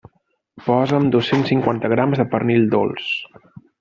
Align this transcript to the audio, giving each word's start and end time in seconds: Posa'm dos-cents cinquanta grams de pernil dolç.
Posa'm 0.69 1.05
dos-cents 1.15 1.51
cinquanta 1.53 1.91
grams 1.93 2.23
de 2.23 2.29
pernil 2.33 2.67
dolç. 2.73 3.13